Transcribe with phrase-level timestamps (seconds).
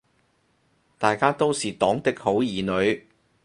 [0.97, 3.05] 大家都是黨的好兒女